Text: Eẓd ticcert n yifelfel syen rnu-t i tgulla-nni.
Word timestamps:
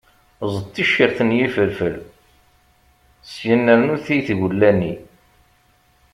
Eẓd 0.43 0.65
ticcert 0.73 1.17
n 1.27 1.35
yifelfel 1.37 1.95
syen 3.33 3.65
rnu-t 3.77 4.05
i 4.15 4.17
tgulla-nni. 4.27 4.93